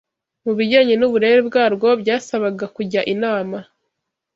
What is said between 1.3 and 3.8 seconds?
bwarwo byasabaga kujya inama